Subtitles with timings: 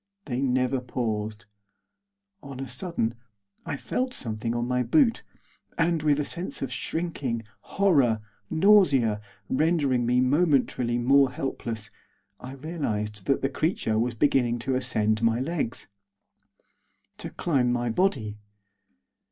[0.25, 1.45] They never paused.
[2.41, 3.13] On a sudden
[3.67, 5.21] I felt something on my boot,
[5.77, 7.43] and, with a sense of shrinking,
[7.77, 8.19] horror,
[8.49, 11.91] nausea, rendering me momentarily more helpless,
[12.39, 15.87] I realised that the creature was beginning to ascend my legs,
[17.19, 18.39] to climb my body.